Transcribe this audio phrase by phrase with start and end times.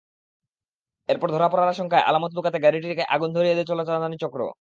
[1.09, 4.41] এরপর ধরা পড়ার আশঙ্কায় আলামত লুকাতে গাড়িটিতে আগুন ধরিয়ে দেয় চোরাচালানি চক্র।